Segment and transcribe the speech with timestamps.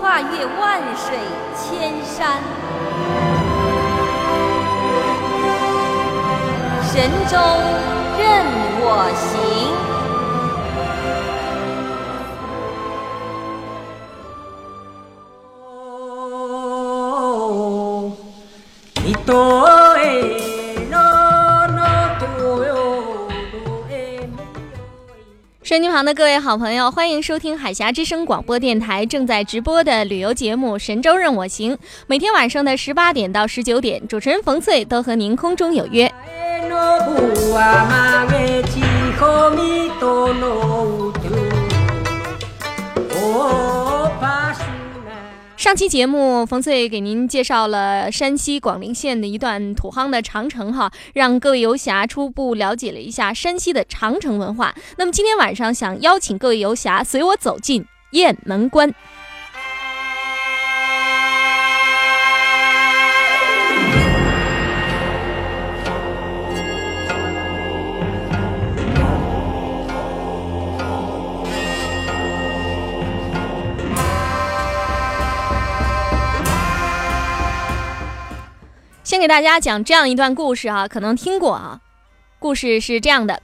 [0.00, 1.18] 跨越万水
[1.54, 2.40] 千山，
[6.90, 7.36] 神州
[8.16, 8.46] 任
[8.80, 8.84] 我
[9.14, 9.20] 行。
[25.70, 31.76] 收音机旁的各位好朋友，欢迎收听海峡之声广播电台正在直播的旅游节目《神州任我行》。
[32.08, 36.12] 每天晚上的十八点到十九点，主持人冯翠都和您空中有约。
[45.60, 54.74] 上期节目，冯翠给您介绍了山西广陵县的一段土夯的长城，哈，让各位游侠初步了解了一下山西的长城文化。
[54.96, 58.94] 那么今天晚上，想邀请各位游侠随我走进雁门关。
[79.10, 81.80] 先给大家讲这样一段故事啊，可能听过啊。
[82.38, 83.42] 故事是这样的：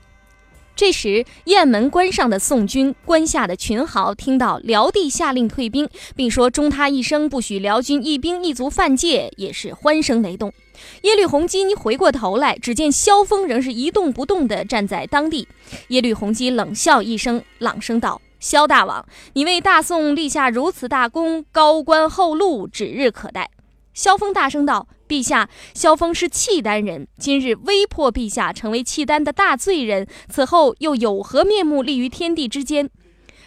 [0.77, 10.53] 这时雁门关上的宋军关下的群豪听到辽帝下令退兵，并说终他一生不许辽军一兵一卒犯界，也是欢声雷动。
[11.01, 15.49] 耶律洪基回过头来，只见萧峰仍是一动不动地站在当地。
[15.89, 23.49] 耶律洪基冷笑一声，朗声道：“萧大王，你为大宋立下如此大功，高官厚禄指日可待。”
[23.93, 24.87] 萧峰大声道。
[25.07, 32.89] 陛下，萧峰是契丹人，今日威迫陛下成为契丹的大罪人，此后又有何面目立于天地之间？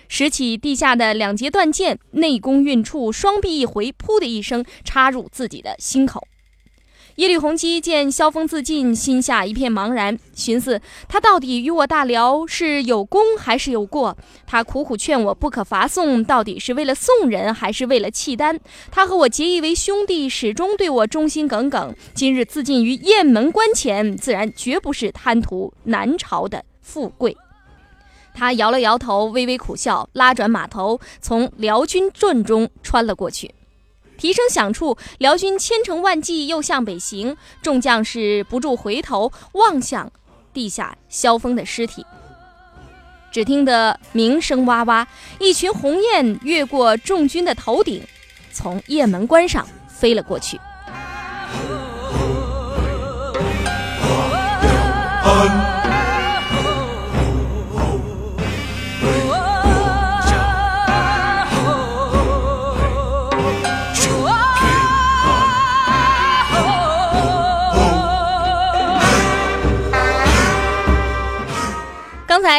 [0.09, 6.27] 拾起地下的两截断剑，内功运处，双臂一回，噗的一声插入自己的心口。
[7.21, 14.17] 耶律洪基见萧峰自尽，心下一片茫然，寻思他到底与我大辽是有功还是有过？
[14.47, 18.59] 他苦苦劝我不可伐宋，到底是为了宋人还是为了契丹？
[18.91, 21.95] 他和我结义为兄弟，始终对我忠心耿耿。
[22.15, 27.37] 今日自尽于雁门关前，自然绝不是贪图南朝的富贵。
[28.33, 33.55] 他摇了摇头，微微苦笑，拉转马头，从辽军阵中穿了过去。
[34.21, 40.13] 蹄声响处，辽军千乘万骑又向北行，众将士不住回头望向
[40.53, 42.05] 地下萧峰的尸体。
[43.33, 45.09] 只听得鸣声哇哇，
[45.39, 48.07] 一群鸿雁越过众军的头顶，
[48.53, 50.61] 从雁门关上飞了过去。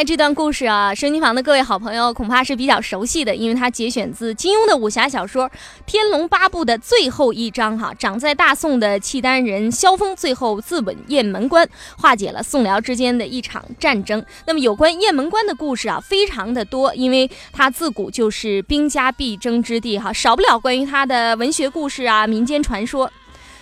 [0.03, 5.47] 这段故事啊，收音房的各位好朋友恐怕是比较熟悉的，因为它节选自金庸的武侠小说
[5.85, 7.94] 《天龙八部》的最后一章哈。
[7.94, 11.68] 长在大宋的契丹人萧峰最后自刎雁门关，
[11.98, 14.25] 化解了宋辽之间的一场战争。
[14.48, 23.12] 那么有关雁门关的故事啊，非常的多，因为它自古就是兵家必争之地哈，少不了关于它的文学故事啊、民间传说。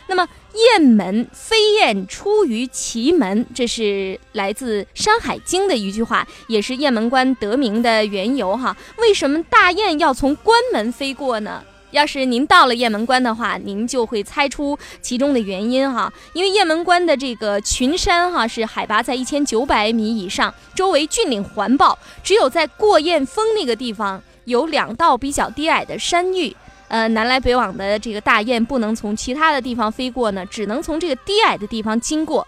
[0.07, 0.25] 那么。
[0.53, 8.75] 雁门飞燕出于祁门，这是来自《山海经》的一句话，也是雁门关得名的缘由哈。
[8.97, 11.63] 为什么大雁要从关门飞过呢？
[11.91, 16.11] 要是您到了雁门关的话，您就会猜出其中的原因哈。
[16.33, 26.55] 因为雁门关的这个群山哈是海拔在一千九百米以上，周围峻岭环抱，只有在过雁峰那个地方有两道比较低矮的山峪。
[26.89, 32.45] 呃南来北往的这个大雁不能从其他的地方飞过呢，只能从这个低矮的地方经过。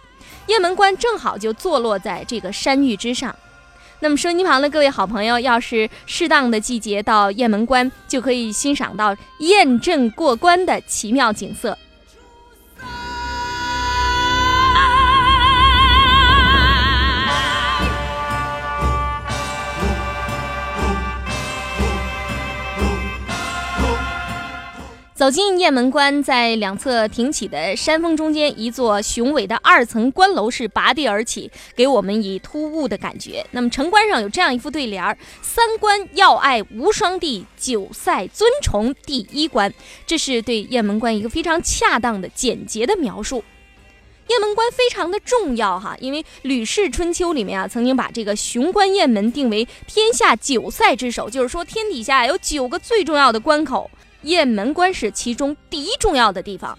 [0.47, 3.33] 雁门关正好就坐落在这个山峪之上。
[3.99, 11.77] 那么，收音机旁的各位好朋友，要是适当的季节到雁门关，就可以欣赏到雁阵过关的奇妙景色。
[25.21, 33.45] 走进雁门关，在两侧挺起的山峰中间，一座雄伟的二层关楼是拔地而起，给我们以突兀的感觉。
[33.51, 39.71] 那么城关上有这样一副对联儿：“三关要爱无双地，九塞尊崇第一关。”
[40.07, 43.43] 这是对雁门关一个非常恰当的简洁的描述。
[44.25, 53.91] 雁门关非常的重要哈，因为《吕氏春秋》里面啊，曾经把这个雄关雁门定为天下九塞之首，就是说天底下有九个最重要的关口。
[54.23, 56.77] 雁门关是其中第一重要的地方。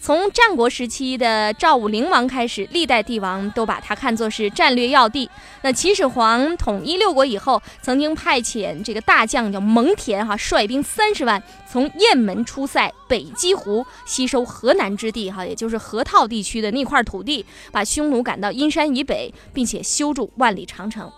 [0.00, 5.30] 从战国时期的赵武灵王开始，历代帝王都把它看作是战略要地。
[5.62, 11.40] 那秦始皇统一六国以后，曾经派遣这个大将叫蒙恬哈，率兵三十万
[11.70, 21.08] 从雁门出塞，北击胡，吸收河南之地哈，也就是河套地区的那块土地，把匈奴赶到阴山以北，并且修筑万里长城。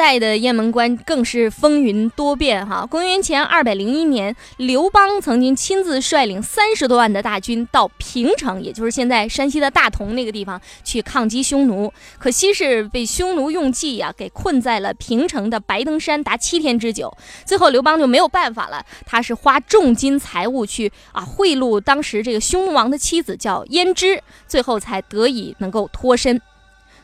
[0.00, 2.86] 代的雁门关更是风云多变哈。
[2.86, 11.92] 公元前二百零一年，刘邦曾经亲自率领三十多万的大军到平城，也就是现在山西的大同那个地方去抗击匈奴。
[12.18, 17.14] 可惜是被匈奴用计呀，给困在了平城的白登山达七天之久。
[17.44, 26.40] 最后刘邦就没有办法了，他是花重金财物去啊贿赂当时这个匈奴王的妻子叫胭脂，最后才得以能够脱身。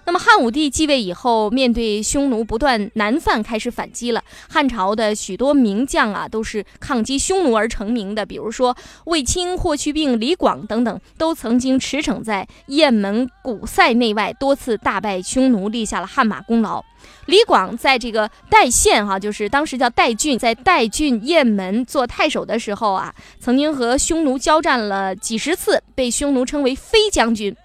[0.07, 4.23] 那么汉武帝继位以后，面对匈奴不断南犯，开始反击了。
[4.49, 8.77] 汉朝的许多名将啊，都是抗击匈奴而成名的，比如说
[9.07, 16.85] 卫青、霍去病、李广等等，都曾经驰骋在雁门古塞内外，多次大败匈奴，立下了汗马功劳。
[17.27, 27.57] 李广在这个代县哈，就是当时叫代郡，在代郡雁门做太守的时候啊，曾经和匈奴交战了几十次，被匈奴称为飞将军。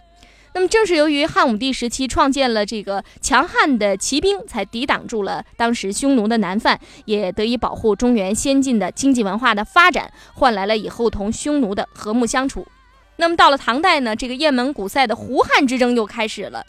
[0.54, 12.68] 那么，正是由于汉武帝时期创建了这个强悍的骑兵，才抵挡住了当时匈奴的南犯，也得以保护中原先进的经济文化的发展，换来了以后同匈奴的和睦相处。
[13.16, 16.66] 那么，到了唐代呢，这个雁门古塞的胡汉之争又开始了。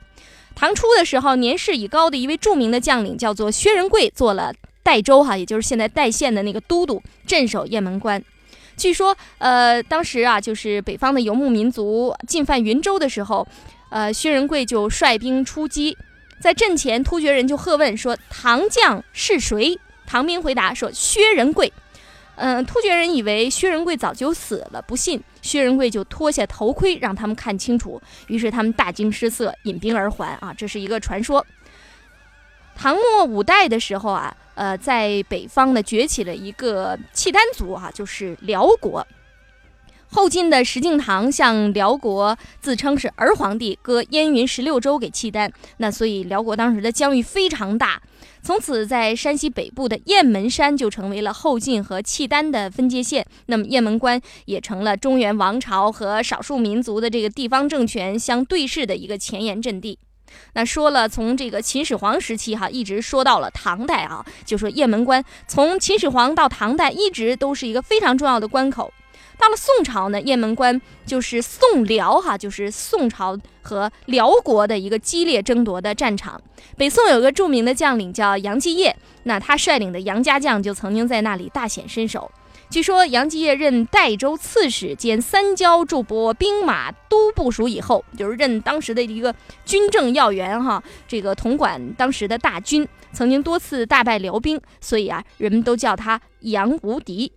[0.55, 4.53] 唐初的时候，年事已高的一位著名的将领叫做薛仁贵，做了
[4.83, 8.23] 代州哈，也就是现在代县的那个都督，镇守雁门关。
[8.77, 13.47] 据说，呃，当时啊，就是北方的游牧民族进犯云州的时候，
[13.93, 15.97] 呃，薛仁贵就率兵出击，
[16.41, 21.71] 在阵前，突厥人就喝问说：“唐将是谁？”唐兵回答说：“薛仁贵。”
[22.37, 30.33] 嗯，突厥人以为薛仁贵早就死了，不信，薛仁贵就脱下头盔让他们看清楚，于是他们大惊失色，引兵而还。
[30.41, 31.47] 啊，这是一个传说。
[32.75, 34.35] 唐末五代的时候啊。
[34.55, 39.07] 呃，在北方呢，崛起了一个契丹族啊，就是辽国。
[40.15, 48.01] 后晋的石敬瑭向辽国自称是儿皇帝，割燕云十六州给契丹，那所以辽国当时的疆域非常大。
[48.43, 53.25] 从此，在山西北部的雁门山就成为了后晋和契丹的分界线。
[53.47, 59.99] 那么，雁门关也成了中原王朝和少数民族的这个地方政权相对视的一个前沿阵地。
[60.53, 68.93] 那说了，从这个秦始皇时期哈，一直说到了唐代啊，就说雁门关从秦始皇到唐代一直都是一个非常重要的关口。
[69.43, 76.41] 到了宋朝呢，雁门关就是宋辽哈，就是宋朝和辽国的一个激烈争夺的战场。
[76.77, 82.31] 北宋有个著名的将领叫杨继业，那他率领的杨家将就曾经在那里大显身手。
[82.71, 89.35] 据说杨继业任代州刺史兼三交驻拨兵马都部署以后，就是任当时的一个
[89.65, 97.33] 军政要员哈，这个统管当时的大军，曾经多次大败辽兵，所以啊，人们都叫他杨无敌。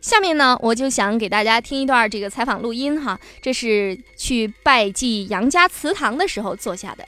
[0.00, 7.04] 下面呢，我就想给大家听一段这个采访录音哈，这是去拜祭杨家祠堂的时候做下的。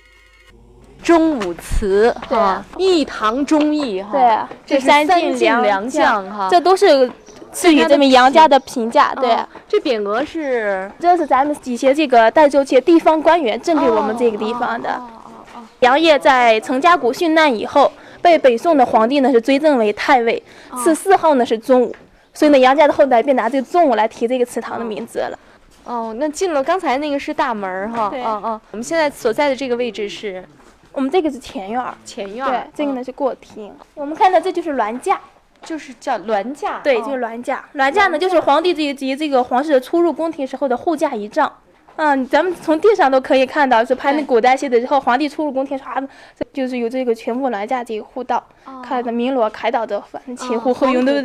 [1.02, 7.10] 忠武祠，哈，一堂忠义哈，对，这是三晋良将哈，这都是。
[7.54, 9.14] 赐予这名杨家的评价。
[9.14, 14.94] 对，哦这匾额是这是咱们以前这个代州些地方官员赠给我们这个地方的。
[14.94, 20.42] 哦哦哦杨业在陈家谷殉难以后，被北宋的皇帝呢是追赠为太尉，
[20.82, 21.94] 赐谥号呢是忠武，
[22.34, 25.38] 所以呢杨家的后代便拿这个宗武来提这个祠堂的名字了。
[25.84, 28.22] 哦，那进了刚才那个是大门儿哈，对。
[28.22, 30.44] 嗯嗯，我们现在所在的这个位置是？
[30.92, 33.74] 我们这个是前院儿，前院儿，，对这个呢是过厅。
[33.94, 35.18] 我们看到这就是銮驾，
[35.62, 37.04] 就是叫銮驾，对，哦。
[37.06, 37.64] 就是銮驾。
[37.74, 41.50] 銮驾呢就是皇帝及及这个皇室出入宫廷时候的护驾仪仗。
[41.96, 46.08] 嗯，咱们从地上都可以看到，是拍那古代戏的时候，皇帝出入宫廷啥的，
[46.52, 48.42] 就是有这个全部銮驾这个护道，
[48.82, 51.22] 看的明锣开道的反正前呼后黄用的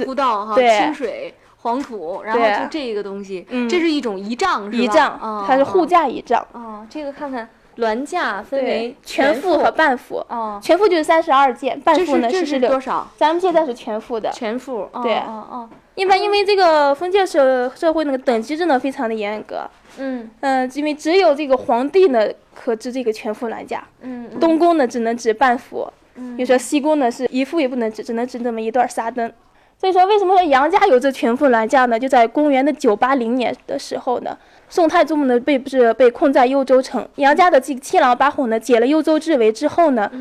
[0.55, 1.33] 对清水。
[1.59, 3.67] 黄土，然后就这个东西，嗯。
[3.67, 4.77] 这是一种仪仗，是吧？
[4.77, 6.45] 仪仗哦，它是护驾仪仗。
[6.53, 10.17] 哦，这个看看銮驾分为全副和半副。
[10.29, 12.69] 哦，全副就是三十二件，半这副呢是十六。
[12.69, 13.07] 是多少？
[13.15, 14.29] 咱们现在是全副的。
[14.31, 29.31] 全副，哦对哦哦，一般因为这个封建社社会那个等级真的非常的严格，嗯嗯，因为只有这个皇帝呢可执这个全副銮驾，嗯嗯东宫呢只能执半副，嗯比如说西宫呢是一副也不能执，只能执这么一段纱灯。
[29.79, 31.99] 所以说，为什么说杨家有这全副銮驾呢？
[31.99, 34.35] 就在公元的九八零年的时候呢，
[34.69, 40.11] 宋太宗呢被不是被困在幽州城，杨家的这个七郎八虎呢解了幽州之围之后呢，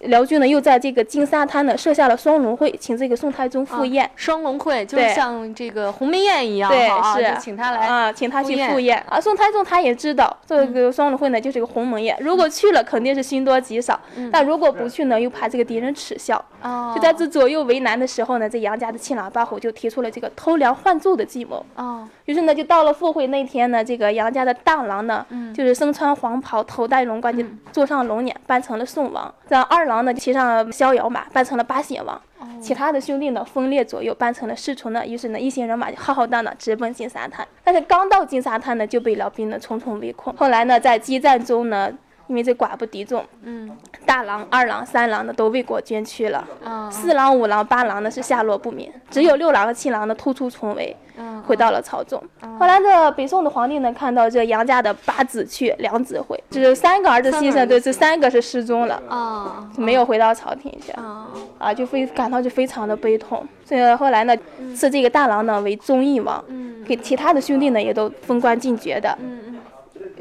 [0.00, 4.04] 辽军呢又在这个金沙滩呢设下了双龙会，请这个宋太宗赴宴。
[4.04, 7.34] 啊双龙会，就是像这个鸿门宴一样，对是。
[7.34, 9.02] 就请他来啊，请他去赴宴。
[9.08, 9.20] 啊。
[9.20, 13.98] 宋太宗他也知道这个双龙会呢就是个鸿门宴，如果去了肯定是凶多吉少，
[14.30, 16.42] 但如果不去呢又怕这个敌人耻笑。
[16.62, 21.64] 哦，就在这左右为难的时候呢，这杨家的七郎八虎就提出了这个偷梁换柱的计谋。
[21.76, 25.46] 哦，于是呢，就到了赴会那天呢，这个杨家的大郎呢，嗯。
[25.56, 32.16] 就是身穿黄袍，头戴龙冠，就坐上龙辇，扮成了宋王；让二郎呢骑上逍遥马，扮成了八贤王。
[32.38, 35.06] 哦其他的兄弟呢分列左右，扮成了侍从呢。
[35.06, 37.46] 于是呢，一行人马就浩浩荡荡直奔金沙滩。
[37.62, 40.34] 但是刚到金沙滩呢，就被辽兵呢重重围困。
[40.36, 41.92] 后来呢，在激战中呢，
[42.28, 43.70] 因为这寡不敌众，嗯
[44.04, 46.46] 大郎、二郎、三郎呢都为国捐躯了。
[46.64, 52.22] 啊四郎、五郎、八郎呢是下落不明，只有六郎和七郎呢突出重围，嗯回到了朝中。
[52.58, 60.92] 后来这北宋的皇帝呢，看到这杨家的八子去，两子回，就是三个儿子牺牲，对，这三个是失踪了，啊没有回到朝廷去。
[60.92, 61.28] 啊
[61.58, 63.46] 啊，就非感到就非常的悲痛。
[63.64, 64.36] 所以后来呢，
[64.74, 69.16] 赐这个大郎呢为忠义王，嗯给其他的兄弟呢也都封官进爵的，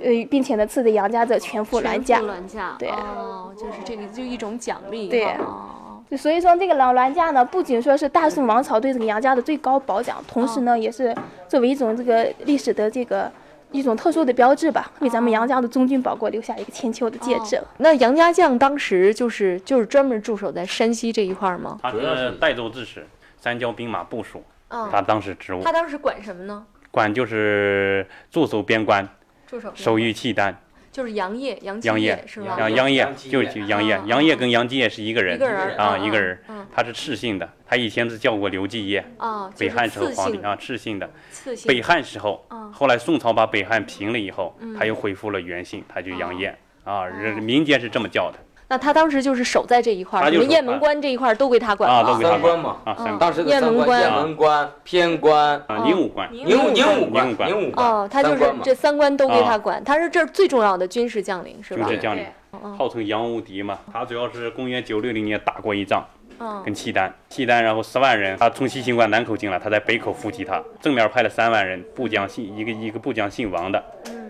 [0.05, 2.27] 呃，并且呢赐给杨家这全副銮全驾副。
[2.27, 11.15] 銮驾，对哦，就是这个就一种奖励，对哦就所以说，这个老銮驾呢，不仅说是大宋王朝对这个杨家的最高褒奖，同时呢，也是
[11.47, 13.31] 作为一种这个历史的这个
[13.71, 17.59] 一种特殊的标志吧，为咱们杨家的忠君保国留下一个千秋的见证。
[17.77, 21.79] 那杨家将当时就是就是专门驻守在山西这一块儿吗？
[21.81, 23.07] 他是代州刺史，
[23.39, 26.63] 三交兵马部署，啊他当时职务他当时管什么呢？
[26.91, 29.09] 管就是驻守边关，
[29.55, 30.61] 驻守守御契丹。
[30.91, 32.55] 就是杨业，杨业是吧？
[32.57, 41.09] 杨杨业杨业就是杨业啊，杨业跟杨继业是一个人一个人儿啊，嗯一个人嗯，他是赤姓的，他以前是叫过刘继业，啊，北汉时候皇帝啊，赤姓的。
[41.31, 51.89] 刺姓北汉时候嗯，后来宋朝把北汉平了以后，他又恢复了原姓，他就杨业啊，人民间是这么叫的那他当时就是守在这一块儿，他就守什么雁门啊关这一块儿都归他管。
[51.89, 52.77] 啊，了都给他三关嘛。
[52.83, 54.01] 啊，当时的三关：雁门关。
[54.01, 57.49] 雁门关、偏关、啊，宁武关，宁武宁武关、宁武关。
[57.49, 57.87] 宁武关。
[57.87, 61.85] 哦，他就是这三关都归他啊管，他是这儿最重要的军事将领是吧？
[61.85, 63.77] 军事将领，嗯号称杨无敌嘛。
[63.91, 66.03] 他主要是公元九六零年打过一仗，
[66.39, 66.63] 嗯。
[66.65, 74.24] 跟契丹，契丹然后十万人，他从西行关南口进来，他在北口伏击他，正面派了三万人，部将姓一个一个部将姓王的，嗯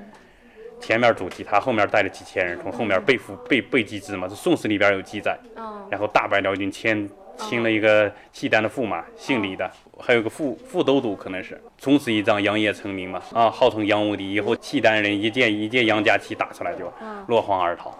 [0.86, 5.36] 前面阻击他，后面带了几千人，从后面背负背背击之嘛，是《宋史》里边有记载。
[5.56, 9.68] 哦然后大败辽军，牵亲了一个契丹的驸马，姓李的，
[10.00, 11.60] 还有个副副都督，可能是。
[11.80, 14.32] 从此一仗，杨业成名嘛，啊，号称杨无敌。
[14.32, 16.94] 以后契丹人一见一见杨家旗打出来就
[17.28, 17.98] 落荒而逃。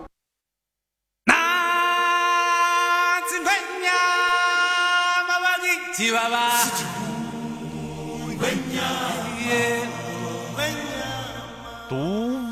[11.88, 12.25] 读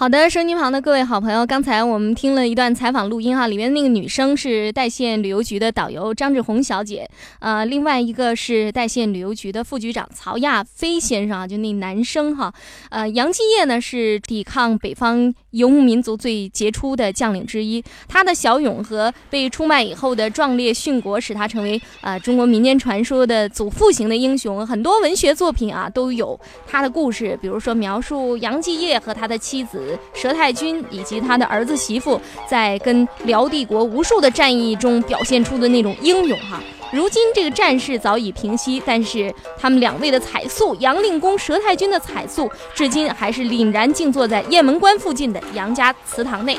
[0.00, 7.06] 好的，收音机旁的各位好朋友，刚才我们听了一段采访录音哈，里面那个女生是代县旅游局的导游张志红小姐，
[7.38, 12.50] 呃，另外一个是代县旅游局的副局长曹亚飞先生啊，就那男生哈，
[12.88, 29.88] 呃，杨继业呢是抵抗北方游牧民族最杰出的将领之一，他的骁勇和被出卖以后的壮烈殉国，使他成为呃中国民间传说的祖父型的英雄，很多文学作品啊都有他的故事，比如说描述杨继业和他的妻子。
[30.14, 36.60] 佘太君以及他的儿子媳妇在跟辽帝国无数的战役中表现出的那种英勇哈，
[36.92, 46.58] 如今这个战事早已平息，但是他们两位的彩塑，杨令公、佘太君的彩塑，至今还是凛然静坐在雁门关附近的杨家祠堂内。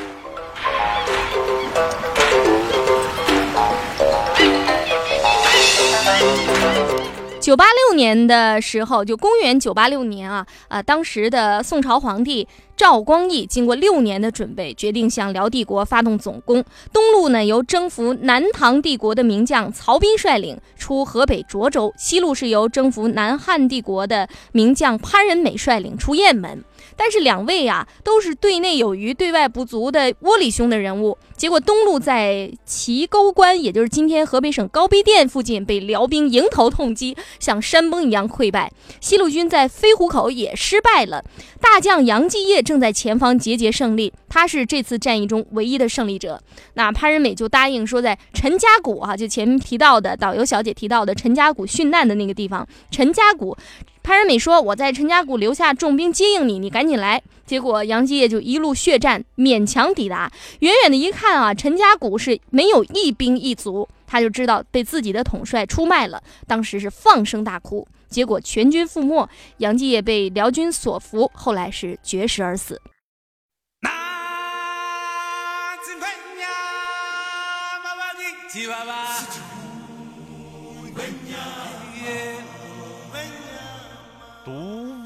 [7.52, 16.64] 九八六年的时候，就公元九八六年啊，啊，当时的宋朝皇帝赵光义经过六年的准备，决定向辽帝国发动总攻。
[16.94, 26.64] 东路呢，由征服南唐帝国的名将曹彬率领出河北涿州；西路是由征服南汉帝国的名将潘仁美率领出雁门。
[26.96, 31.16] 但是两位啊，都是对内有余、对外不足的窝里兄的人物。
[31.36, 38.68] 结果东路在齐沟关，也就是今天河北省高碑店附近，被辽兵迎头痛击，像山崩一样溃败；
[39.00, 41.24] 西路军在飞虎口也失败了。
[41.60, 46.40] 大将杨继业正在前方节节胜利，他是这次战役中唯一的胜利者。
[46.74, 53.56] 那潘仁美就答应说，在陈家谷啊，就前面提到的导游小姐提到的陈家谷殉难的那个地方，陈家谷。
[54.02, 60.32] 潘仁美说：“我在陈家谷留下重兵接应你，你赶紧来。”结果杨继业就一路血战，勉强抵达。
[60.60, 66.20] 远远的一看啊，陈家谷是没有一兵一卒，他就知道被自己的统帅出卖了。
[66.46, 67.86] 当时是放声大哭。
[68.08, 69.28] 结果全军覆没，
[69.58, 72.80] 杨继业被辽军所俘，后来是绝食而死。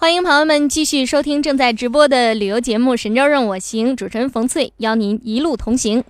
[0.00, 6.02] 欢迎朋友们继续收听正在直播的旅游节目《神州任我行》，主持人冯翠邀您一路同行。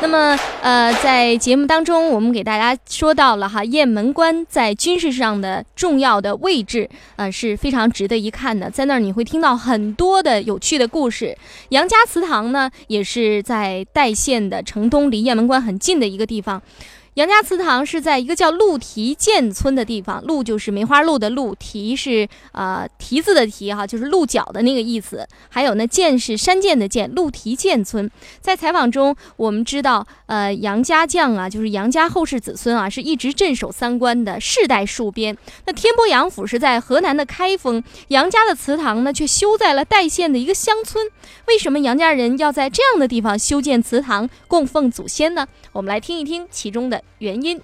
[0.00, 8.70] 那么，呃，在节目当中，我们给大家说到了哈雁门关在军事上的重要的位置，呃，是非常值得一看的。
[8.70, 11.36] 在那儿你会听到很多的有趣的故事。
[11.68, 16.62] 杨家祠堂呢，也是在代县的城东，离雁门关很近的一个地方。
[17.20, 25.28] 杨家祠堂是在一个叫鹿蹄涧村的地方，鹿就是梅花鹿的鹿，蹄是呃蹄子的蹄哈，就是鹿角的那个意思。
[25.50, 28.10] 还有呢，涧是山涧的涧，鹿蹄涧村。
[28.40, 35.36] 在采访中，我们知道，呃，杨家将啊，就是杨家后世子孙啊，是一直镇守三关的世代戍边。
[35.66, 41.06] 那天波杨府是在河南的开封，杨家的祠堂呢，却修在了代县的一个乡村。
[41.48, 45.46] 为什么杨家人要在这样的地方修建祠堂供奉祖先呢？
[45.72, 47.02] 我们来听一听其中的。
[47.18, 47.60] 原因，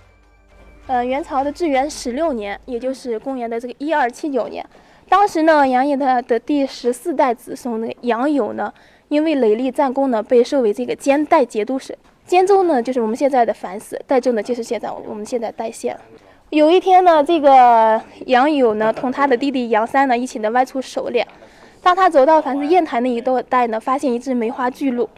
[0.87, 4.65] 呃，元朝的至元十六年，也就是公元的这个一二七九年，
[5.09, 8.73] 当时呢，杨业的的第十四代子孙呢，杨友呢，
[9.09, 11.97] 因为累立战功呢，被授为这个兼代节度使。
[12.27, 15.97] 兼州呢，就是我们现在的樊氏；代州呢，就是现在我们现在代县。
[16.51, 21.27] 有一天呢，这个杨友呢，同他的弟弟杨三呢，一起呢外出狩猎。
[21.83, 25.09] 当他走到樊氏砚台那一带呢，发现一只梅花巨鹿。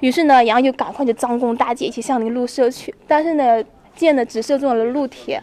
[0.00, 2.94] 于是呢，杨就赶快就张弓搭箭，一起向那个鹿射去。
[3.06, 3.62] 但是呢，
[3.96, 5.38] 箭呢只射中了鹿蹄。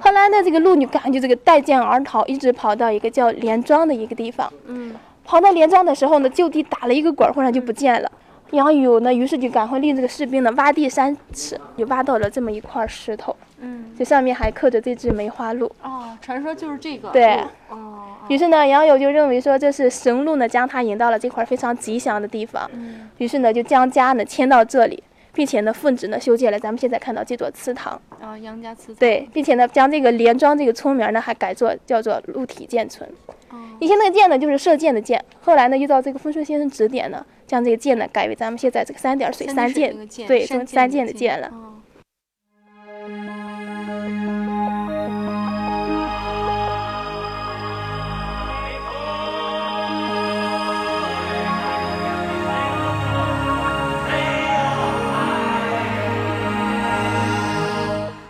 [0.00, 4.50] 后来呢，这个鹿女赶就这个带箭而逃，一直跑到一个叫连庄的一个地方。
[4.66, 4.94] 嗯，
[5.24, 8.10] 跑到连庄的时候呢，就地打了一个滚，忽然就不见了。
[8.50, 13.34] 杨友呢，于是就赶快令这个士兵呢挖地三尺，就挖到了这么一块石头。
[13.60, 15.70] 嗯，这上面还刻着这只梅花鹿。
[15.82, 17.10] 哦，传说就是这个。
[17.10, 17.40] 对。
[17.68, 18.04] 哦。
[18.28, 22.70] 于是呢，杨友就认为说这是神鹿呢将他引到了这块非常吉祥的地方，
[23.16, 25.02] 于是呢就将家呢迁到这里，
[25.38, 27.92] 并且呢奉旨呢修建了咱们现在看到这座祠堂。
[28.20, 28.96] 啊，杨家祠堂。
[28.96, 33.08] 对，并且呢将这个连庄这个村名呢还改作叫做鹿体涧村。
[33.50, 33.56] 哦。
[33.78, 39.94] 以前那个涧呢就是射箭的箭，后来呢又到这个风顺先生指点呢，将这个箭呢改为咱们现在这个三点水三箭，
[40.26, 41.48] 对，三箭的箭了。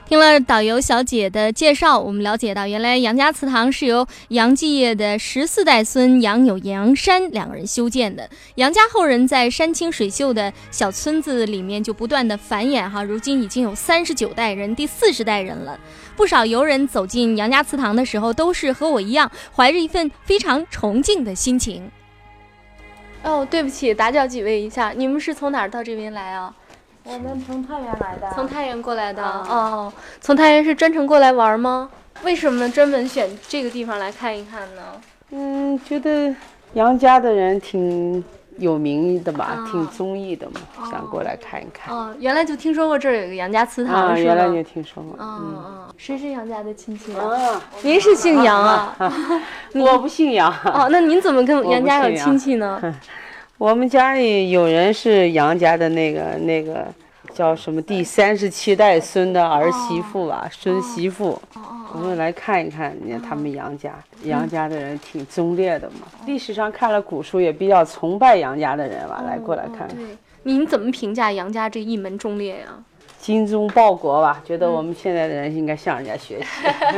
[0.09, 8.27] 听了导游小姐的介绍，我们了解到，原来杨家祠堂是由杨继业的十四代孙杨友、杨山两个人修建的。
[8.55, 15.79] 杨家后人在山清水秀的小村子里面就不断的繁衍哈，如今已经有三十九代人，第四十代人了。
[16.17, 21.91] 不少游人走进杨家祠堂的时候，都是和我一样，怀着一份非常崇敬的心情。
[23.23, 26.55] 哦，对不起，打搅几位一下，你们是从哪儿到这边来啊？
[27.11, 29.23] 我们从太原来的，从太原过来的。
[29.25, 29.91] 哦，
[30.21, 31.89] 从太原是专程过来玩吗？
[32.23, 34.83] 为什么专门选这个地方来看一看呢？
[35.31, 36.35] 嗯，觉得
[36.75, 38.23] 杨家的人挺
[38.59, 41.97] 有名的吧，挺忠义的嘛，想过来看一看。
[41.97, 44.55] 哦，原来就听说过这儿有个杨家祠堂，啊，是原来吗？
[44.55, 45.17] 就听说过。
[45.19, 47.25] 嗯嗯，嗯，谁是杨家的亲戚啊？
[47.25, 48.95] 啊，您是姓杨啊？
[49.75, 50.53] 我不姓杨。
[50.65, 52.79] 哦，那您怎么跟杨家有亲戚呢？
[53.59, 56.87] 我们家里有人是杨家的那个那个
[57.35, 61.41] 叫什么第三十七代孙的儿媳妇吧，孙媳妇。
[61.93, 63.93] 我们来看一看，你看他们杨家，
[64.23, 66.07] 杨家的人挺忠烈的嘛。
[66.25, 69.97] 历史上看了古书，也比较崇拜杨家的人吧，来过来看看。
[69.97, 70.07] 对，
[70.45, 72.67] 您怎么评价杨家这一门忠烈呀？
[73.21, 76.47] 精忠报国吧，觉得我们现在的人应该向人家学习。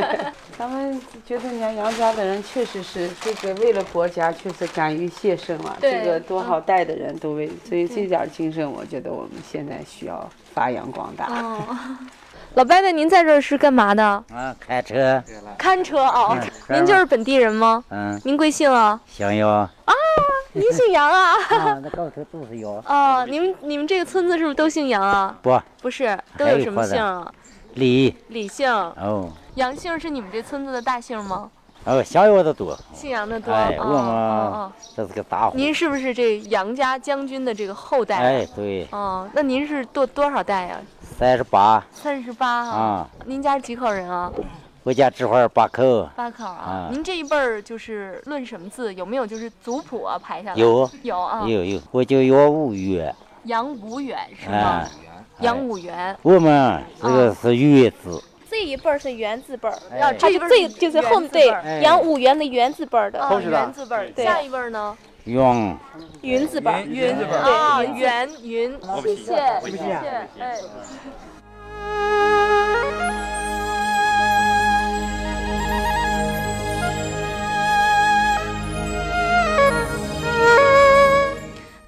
[0.57, 5.75] 咱们觉得人家杨家的人确实是这个为了国家，确实敢于献身了。
[5.81, 11.25] 这个多少代的人都为，所以这点精神，我觉得我们现在需要发扬光大。
[11.25, 11.77] 哦，
[12.53, 14.03] 老伯伯，您在这儿是干嘛的？
[14.03, 15.21] 啊，开车，
[15.57, 16.37] 看车哦。
[16.69, 17.83] 您就是本地人吗？
[17.89, 18.99] 嗯，您贵姓啊？
[19.07, 19.67] 想要
[20.53, 21.35] 您姓杨啊？
[21.49, 25.33] 啊，那高头都是杨，哦，你们你们这个村子是不是都姓杨啊？
[25.41, 27.31] 不，不是，都有什么姓啊？
[27.75, 28.69] 李，李姓。
[28.69, 31.49] 哦，杨姓是你们这村子的大姓吗？
[31.85, 33.53] 哦，想要的多，姓杨的多。
[33.53, 38.17] 哎，哦我哦们这是个大哦，户，您是不是这杨家将军的这个后代？
[38.17, 40.81] 哎，对，哦，那您是多多少代呀？
[41.17, 44.29] 三十八三十八啊，您家几口人啊？
[44.83, 46.89] 我家这块儿八口，八口啊啊。
[46.91, 48.91] 您这一辈儿就是论什么字？
[48.95, 50.55] 有没有就是族谱啊排下来？
[50.55, 51.45] 有有啊。
[51.47, 54.89] 有有，我叫杨五元，杨五元是吗哎？，
[55.41, 56.17] 杨五元。
[56.23, 64.09] 我们这个是月字，这一辈儿是元字辈儿，哎他就这就是后面对哎杨五元的元字辈儿的，啊，元字辈儿。
[64.15, 64.97] 对下一辈儿呢？
[65.25, 65.77] 用
[66.21, 68.75] 云字辈儿，云啊，元云。
[69.03, 69.83] 谢谢谢谢，
[70.39, 70.57] 哎。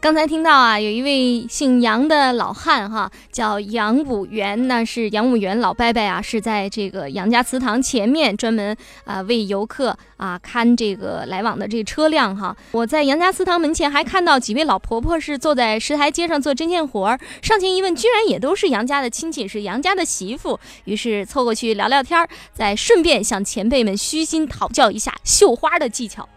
[0.04, 12.54] 刚才听到啊，有一位姓杨的老汉哈，叫杨武元，那是杨武元老伯伯啊，是在这个杨家祠堂前面专门啊、为游客啊看这个来往的这个车辆哈。
[12.74, 26.28] 我在杨家祠堂门前还看到几位老婆婆是坐在石台阶上做针线活儿，上前一问，居然也都是杨家的亲戚，是杨家的媳妇，于是凑过去聊聊天儿，再顺便向前辈们虚心讨教一下绣花的技巧。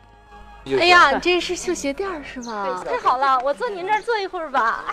[0.79, 2.83] 哎呀，你这是绣鞋垫儿是吧？
[2.85, 4.87] 太好了，我坐您这儿坐一会儿吧。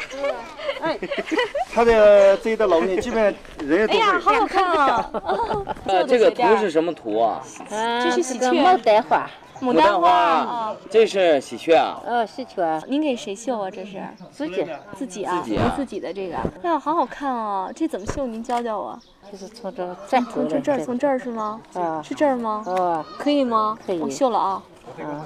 [1.73, 3.33] 他的这一代老人基本上
[3.67, 5.09] 人人都哎呀，好好 看啊！
[5.86, 7.41] 呃，这个图是什么图啊？
[7.69, 9.27] 这是喜鹊，牡丹花。
[9.62, 11.99] 牡丹花，这是喜鹊啊。
[12.05, 12.81] 呃，喜鹊。
[12.88, 13.71] 您给谁绣啊？
[13.71, 15.41] 这是自己自己啊？
[15.41, 16.36] 自己啊您自己的这个。
[16.62, 17.71] 哎呀，好好看哦！
[17.73, 18.27] 这怎么绣？
[18.27, 18.99] 您教教我。
[19.31, 19.95] 就是从这
[20.31, 21.59] 从这这儿，从这儿是吗？
[21.73, 22.63] 啊，是这儿吗？
[22.67, 23.77] 啊，可以吗？
[23.86, 24.62] 可以我绣了啊。
[25.01, 25.25] 啊，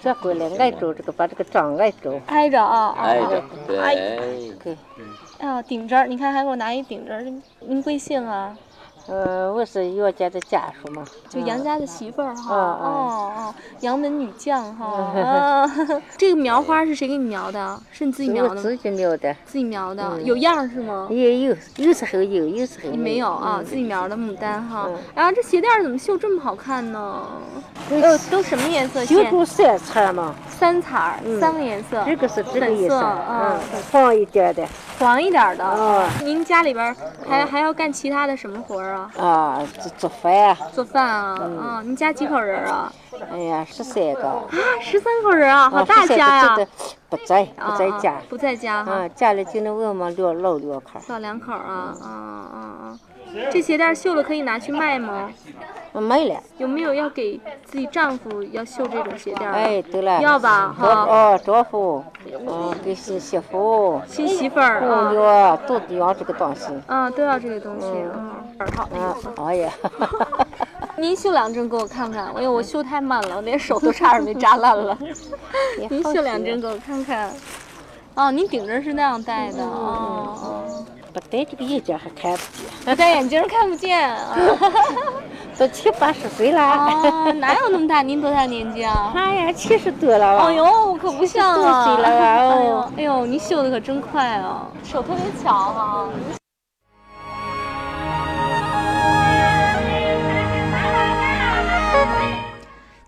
[0.00, 2.20] 这过来挨着这个，把这个掌挨着。
[2.26, 3.02] 挨着啊啊！
[3.02, 3.78] 啊挨着，对。
[3.78, 3.94] 哎
[5.46, 7.42] 呀，顶针儿，你看还给我拿一顶针儿。
[7.60, 8.56] 您贵姓啊？
[9.08, 12.54] 呃，我是杨家的家属嘛，就杨家的媳妇儿哈。
[12.54, 14.86] 哦哦，杨门女将哈。
[14.86, 15.70] 啊，
[16.16, 17.80] 这个描花是谁给你描的？
[17.90, 18.62] 是你自己描的吗？
[18.62, 21.08] 自己描的，自己描的，有样儿是吗？
[21.10, 24.88] 也有，有时候有，有时候你没有啊，自己描的牡丹哈。
[25.14, 27.26] 然后这鞋垫儿怎么绣这么好看呢？
[27.90, 29.24] 呃，都什么颜色绣？
[29.24, 32.02] 出三彩嘛，三彩儿，三个颜色。
[32.06, 34.64] 这个是这个粉色颜色，啊嗯，黄一点的，
[34.98, 35.64] 黄一点儿的。
[35.64, 36.96] 啊您家里边儿
[37.28, 39.10] 还还要干其他的什么活儿啊？
[39.18, 41.34] 啊，做做饭啊，做饭啊？
[41.60, 42.92] 啊，你家几口人啊？
[43.30, 44.48] 哎呀，十三个，啊，
[44.80, 46.58] 十三口人啊，好啊大家呀！！
[47.08, 52.98] 不在，啊不在家啊，不在家哈啊，，家里就那我们两老两口，老两口啊啊啊啊！
[53.50, 55.30] 这鞋垫儿绣了可以拿去卖吗？
[56.00, 59.52] 没了，有没有要给自己丈夫要绣这种鞋垫儿？
[59.52, 61.04] 哎，对了，要吧丈哈。
[61.04, 67.86] 哦，丈夫，嗯，给新媳妇、新媳妇儿姑啊，娘都得要这个东西，啊，都要这个东西。
[67.86, 68.30] 嗯，
[68.74, 68.84] 好。
[68.84, 69.72] 啊，哎呀，
[70.96, 74.96] 您绣两针给我看看，哎呦，我绣太慢了，我连手都差点没扎烂了。
[75.90, 77.30] 您绣两针给我看看。
[78.14, 80.84] 哦，您顶针是那样戴的哦哦。
[81.12, 82.70] 不戴这个眼镜还看不见。
[82.86, 84.36] 那戴眼镜看不见啊？
[85.58, 86.60] 都七八十岁了。
[86.60, 88.02] 啊，哪有那么大？
[88.02, 89.12] 您多大年纪啊？
[89.14, 90.46] 哎呀，七十多了吧？
[90.46, 91.84] 哎呦，可不像啊！
[91.84, 92.26] 多岁了吧？
[92.26, 96.08] 哎呦哦，哎呦，你绣的可真快啊，手特别巧哈、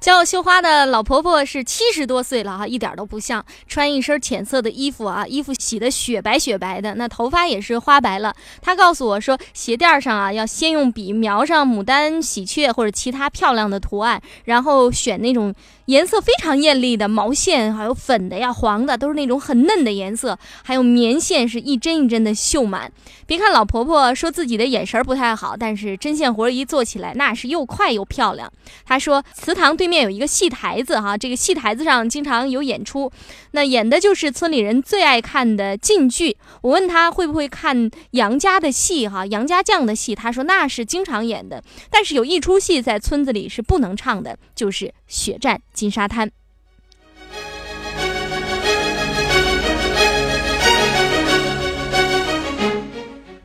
[0.05, 8.37] 教绣花的老婆婆是七十多岁了哈，一点都不像，穿一身浅色的衣服啊，衣服洗的雪白雪白的，那头发也是花白了。
[8.61, 15.55] 她告诉我说，鞋垫上啊要先用笔描上牡丹、喜鹊或者其他漂亮的图案，然后选那种
[15.87, 22.91] 颜色非常艳丽的毛线，还有粉的呀、黄的，都是那种很嫩的颜色，还有棉线是一针一针的绣满。
[23.27, 28.51] 别看老婆婆说自己的眼神不太好，但是针线活一做起来，那是又快又漂亮。
[28.85, 33.11] 她说，祠堂对面有一个戏台子哈，这个戏台子上经常有演出，
[33.53, 36.37] 那演的就是村里人最爱看的晋剧。
[36.63, 46.29] 我问她会不会看杨家的戏哈，杨家将的戏，她说那是经常演的，但是有一出戏在村子里是不能唱的，就是《血战金沙滩》。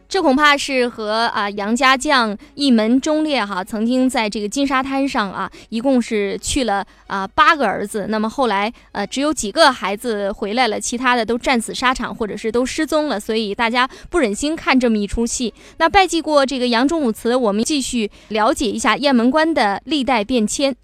[0.08, 15.54] 这恐怕是和啊杨家将一门忠烈哈，曾经在这个金沙滩上啊，一共是去了啊八个儿子，那么后来呃只有几个孩子回来了，其他的都战死沙场或者是都失踪了，所以大家不忍心看这么一出戏。
[15.78, 20.76] 那拜祭过这个杨忠武祠，我们继续了解一下雁门关的历代变迁。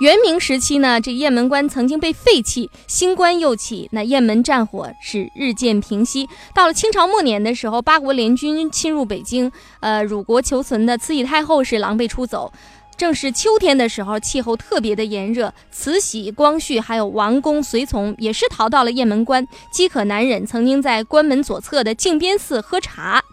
[0.00, 6.28] 元明时期呢，这雁门关曾经被废弃，新关又起，那雁门战火是日渐平息。
[6.54, 9.50] 到了清朝末年的时候，八国联军侵入北京，
[9.80, 12.52] 呃，辱国求存的慈禧太后是狼狈出走。
[12.96, 23.24] 正是秋天的时候，气候特别的炎热，慈禧、光绪还有王公随从也是逃到了雁门关，饥渴难忍，曾经在关门左侧的靖边寺喝茶。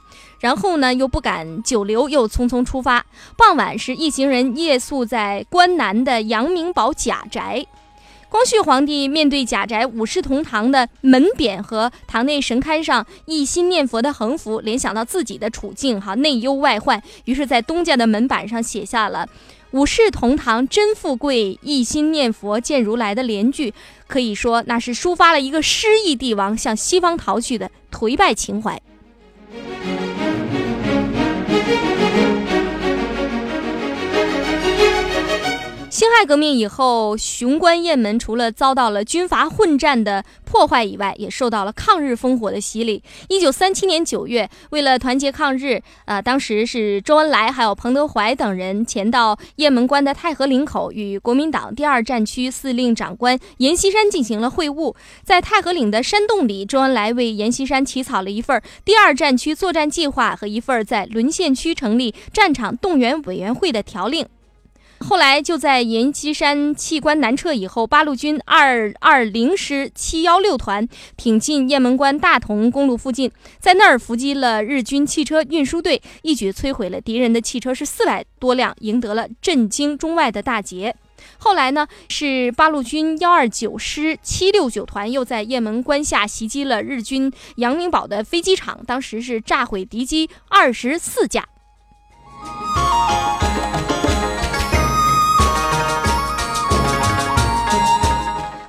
[0.41, 3.05] 然后呢，又不敢久留，又匆匆出发。
[3.37, 7.65] 傍晚时，一行人夜宿在关南的阳明堡贾宅。
[8.27, 19.27] 光绪皇帝面对贾宅五世同堂的门匾和堂内神龛上一心念佛的横幅，联想到自己的处境，哈，内忧外患，于是，在东家的门板上写下了
[19.71, 23.73] “五世同堂真富贵，一心念佛见如来”的联句。
[24.07, 28.81] 可以说，那是抒发了一个失意帝王向西方逃去的颓败情怀。
[36.11, 43.01] 辛亥革命以后，雄关雁门除了遭到了军阀混战的破坏以外，也受到了抗日烽火的洗礼。
[43.29, 54.93] 一九三七年九月，为了团结抗日，呃，当时是周恩来还有彭德怀等人前到雁门关的太和岭口，与国民党第二战区司令长官阎锡山进行了会晤。
[55.23, 64.27] 在太和岭的山洞里，周恩来为阎锡山起草了一份第二战区作战计划和一份在沦陷区成立战场动员委员会的条令。
[65.03, 70.87] 后来就在阎锡山弃关南撤以后，八路军二二零师七幺六团
[71.17, 80.95] 挺进雁门关大同公路附近，在那儿伏击了日军汽车运输队，一举摧毁了敌人的汽车是四百多辆，赢得了震惊中外的大捷。
[81.37, 91.47] 后来呢，是八路军幺二九师七六九团又在雁门关下袭击了日军杨明堡的飞机场，当时是炸毁敌机二十四架。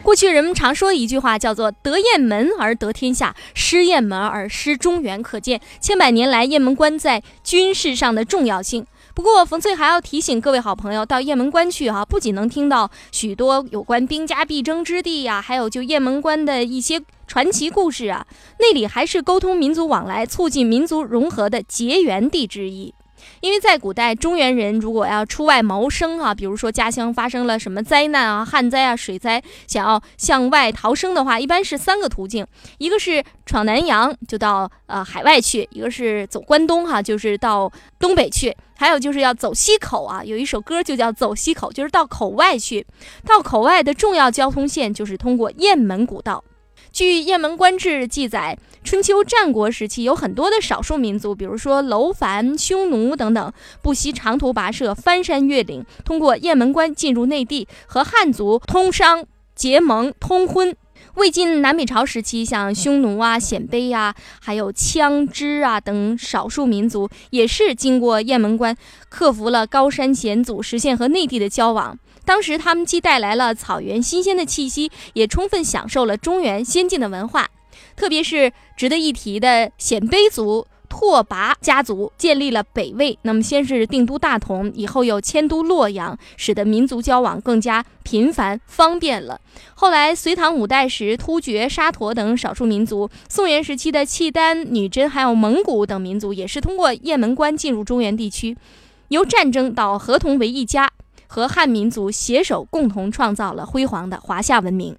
[0.03, 8.85] 过去人们常说一句话，叫做“得雁门而得天下，失雁门而失中原”，可见千百年来雁门关在军事上的重要性。
[9.15, 18.27] 不过，冯翠还要提醒各位好朋友，到雁门关去哈、啊，不仅能听到许多有关兵家必争之地呀、还有就雁门关的一些传奇故事啊，
[18.59, 22.93] 那里还是沟通民族往来、促进民族融合的结缘地之一。
[23.43, 32.47] 因为在古代，中原人如果要出外谋生啊，比如说家乡发生了什么灾难啊、旱灾啊、水灾，想要向外逃生的话，一般是三个途径：
[32.79, 40.23] 一个是闯南洋，就到呃海外去；一个是走关东哈、就是到东北去；还有就是要走西口啊。
[40.23, 42.87] 有一首歌就叫《走西口》，就是到口外去。
[43.27, 46.45] 到口外的重要交通线就是通过雁门古道。
[46.91, 60.75] 据《雁门关志》记载，春秋战国时期有很多的少数民族，比如说楼烦、匈奴等等，不惜长途跋涉、翻山越岭，通过雁门关进入内地，和汉族通商、结盟、通婚。
[61.15, 68.75] 魏晋南北朝时期，像匈奴啊、鲜卑啊，还有羌支啊等少数民族，也是经过雁门关，
[69.09, 71.99] 克服了高山险阻，实现和内地的交往。
[72.25, 77.49] 当时他们既带来了草原新鲜的气息，也充分享受了中原先进的文化。
[77.97, 80.67] 特别是值得一提的鲜卑族。
[80.95, 89.41] 拓跋家族建立了北魏，那么先是定都大同，以后又迁都洛阳，使得民族交往更加频繁方便了。
[89.75, 98.55] 后来隋唐五代时，突厥、沙陀等少数民族；宋元时期的契丹、女真，还有蒙古等民族，也是通过雁门关进入中原地区，
[99.09, 100.93] 由战争到合同为一家，
[101.33, 104.99] 和汉民族携手共同创造了辉煌的华夏文明。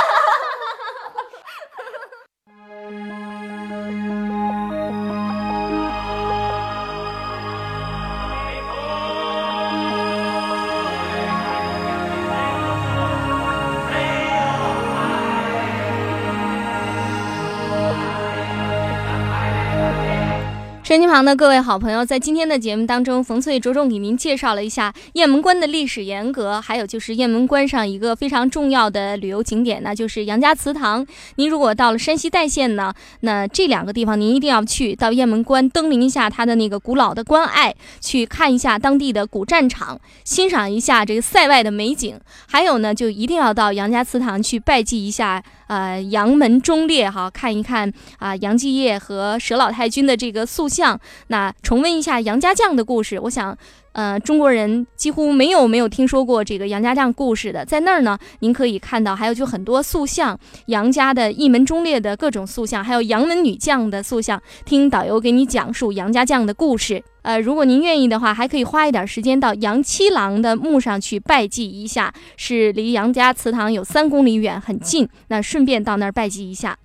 [20.91, 31.07] 身机旁的各位好朋友，在今天的节目当中，冯翠着重给您介绍了一下雁门关的历史沿革，还有就是雁门关上一个非常重要的旅游景点，那就是杨家祠堂。
[31.35, 42.19] 您如果到了山西代县呢，那这两个地方您一定要去到雁门关登临一下它的那个古老的关隘，去看一下当地的古战场，欣赏一下这个塞外的美景。
[42.49, 50.80] 还有呢，就一定要到杨家祠堂去拜祭一下，呃，杨门忠烈哈，看一看啊杨继业和佘老太君的这个塑像。
[50.81, 53.55] 像那重温一下杨家将的故事，我想，
[53.91, 57.63] 呃，中国人几乎没有没有听说过这个杨家将故事的。
[57.63, 67.03] 在那儿呢，您可以看到，还有就很多塑像，杨家的一门忠烈的各种塑像，还有杨门女将的塑像，听导游给你讲述杨家将的故事。
[67.21, 75.07] 呃，如果您愿意的话，还可以花一点时间到杨七郎的墓上去拜祭一下，是离杨家祠堂有三公里远，很近。
[75.27, 76.75] 那顺便到那儿拜祭一下。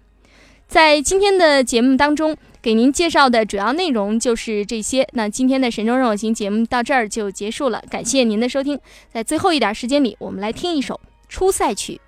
[0.68, 2.36] 在今天的节目当中。
[2.66, 5.06] 给您介绍的主要内容就是这些。
[5.12, 8.76] 那今天的《神州任我行》节目到这儿就结束了，感谢您的收听。
[9.08, 10.94] 在最后一点时间里，我们来听一首
[11.28, 12.00] 《出塞曲》。